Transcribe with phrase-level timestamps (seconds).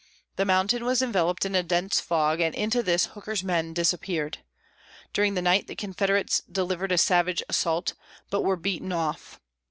[0.35, 4.39] The mountain was enveloped in a dense fog, and into this Hooker's men disappeared.
[5.13, 7.93] During the night the Confederates delivered a savage assault,
[8.31, 9.39] but were beaten off.